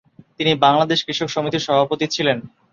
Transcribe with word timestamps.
তিনি 0.37 0.51
বাংলাদেশ 0.65 0.99
কৃষক 1.05 1.29
সমিতির 1.31 1.65
সভাপতি 1.67 2.05
ছিলেন। 2.15 2.37